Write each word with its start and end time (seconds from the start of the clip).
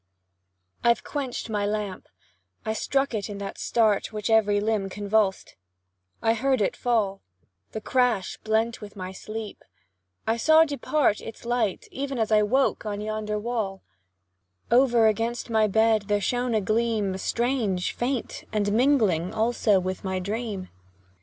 I've 0.83 1.03
quench'd 1.03 1.47
my 1.47 1.63
lamp, 1.63 2.07
I 2.65 2.73
struck 2.73 3.13
it 3.13 3.29
in 3.29 3.37
that 3.37 3.59
start 3.59 4.11
Which 4.11 4.31
every 4.31 4.59
limb 4.59 4.89
convulsed, 4.89 5.55
I 6.23 6.33
heard 6.33 6.59
it 6.59 6.75
fall 6.75 7.21
The 7.73 7.81
crash 7.81 8.37
blent 8.43 8.81
with 8.81 8.95
my 8.95 9.11
sleep, 9.11 9.63
I 10.25 10.37
saw 10.37 10.65
depart 10.65 11.21
Its 11.21 11.45
light, 11.45 11.87
even 11.91 12.17
as 12.17 12.31
I 12.31 12.41
woke, 12.41 12.83
on 12.83 12.99
yonder 12.99 13.37
wall; 13.37 13.83
Over 14.71 15.05
against 15.05 15.51
my 15.51 15.67
bed, 15.67 16.05
there 16.07 16.19
shone 16.19 16.55
a 16.55 16.61
gleam 16.61 17.15
Strange, 17.19 17.91
faint, 17.93 18.45
and 18.51 18.73
mingling 18.73 19.31
also 19.35 19.79
with 19.79 20.03
my 20.03 20.17
dream. 20.17 20.69